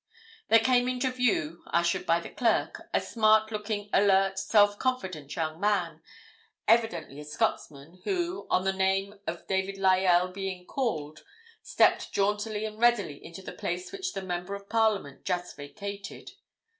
[0.47, 5.59] There came into view, ushered by the clerk, a smart looking, alert, self confident young
[5.59, 6.01] man,
[6.67, 11.23] evidently a Scotsman, who, on the name of David Lyell being called,
[11.61, 16.31] stepped jauntily and readily into the place which the member of Parliament just vacated.